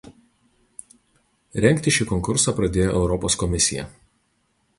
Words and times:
Rengti 1.65 1.93
šį 1.99 2.07
konkursą 2.13 2.55
pradėjo 2.61 2.97
Europos 3.03 3.39
Komisija. 3.45 3.87